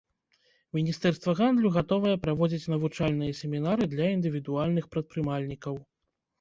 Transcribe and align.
Міністэрства 0.77 1.35
гандлю 1.39 1.67
гатовае 1.75 2.15
праводзіць 2.25 2.71
навучальныя 2.75 3.37
семінары 3.43 3.83
для 3.95 4.11
індывідуальных 4.17 4.93
прадпрымальнікаў. 4.97 5.81